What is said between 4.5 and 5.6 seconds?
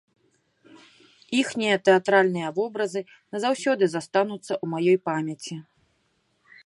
ў маёй памяці.